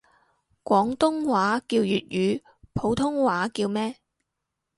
[0.63, 2.41] 廣東話叫粵語，
[2.73, 3.97] 普通話叫咩？